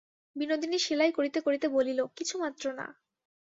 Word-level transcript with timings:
বিনোদিনী 0.35 0.77
সেলাই 0.79 1.11
করিতে 1.11 1.39
করিতে 1.39 1.67
বলিল, 1.75 1.99
কিছুমাত্র 2.17 2.63
না। 2.73 2.87